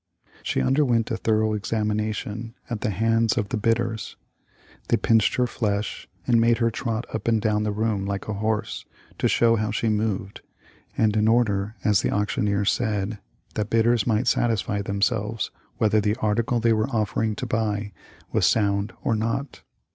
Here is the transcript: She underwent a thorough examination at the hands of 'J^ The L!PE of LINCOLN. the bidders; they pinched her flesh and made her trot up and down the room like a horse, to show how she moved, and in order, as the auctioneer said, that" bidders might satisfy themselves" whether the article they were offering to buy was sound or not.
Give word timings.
She 0.41 0.63
underwent 0.63 1.11
a 1.11 1.15
thorough 1.17 1.53
examination 1.53 2.55
at 2.71 2.81
the 2.81 2.89
hands 2.89 3.37
of 3.37 3.49
'J^ 3.49 3.49
The 3.49 3.57
L!PE 3.57 3.71
of 3.71 3.77
LINCOLN. 3.77 3.83
the 3.83 3.83
bidders; 3.83 4.15
they 4.87 4.97
pinched 4.97 5.35
her 5.35 5.45
flesh 5.45 6.07
and 6.25 6.41
made 6.41 6.57
her 6.57 6.71
trot 6.71 7.05
up 7.13 7.27
and 7.27 7.39
down 7.39 7.61
the 7.61 7.71
room 7.71 8.07
like 8.07 8.27
a 8.27 8.33
horse, 8.33 8.83
to 9.19 9.27
show 9.27 9.57
how 9.57 9.69
she 9.69 9.89
moved, 9.89 10.41
and 10.97 11.15
in 11.15 11.27
order, 11.27 11.75
as 11.85 12.01
the 12.01 12.09
auctioneer 12.09 12.65
said, 12.65 13.19
that" 13.53 13.69
bidders 13.69 14.07
might 14.07 14.25
satisfy 14.25 14.81
themselves" 14.81 15.51
whether 15.77 16.01
the 16.01 16.15
article 16.15 16.59
they 16.59 16.73
were 16.73 16.89
offering 16.89 17.35
to 17.35 17.45
buy 17.45 17.91
was 18.33 18.47
sound 18.47 18.93
or 19.03 19.15
not. 19.15 19.61